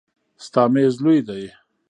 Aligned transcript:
ستا 0.45 0.63
میز 0.73 0.95
لوی 1.03 1.19
دی. 1.27 1.43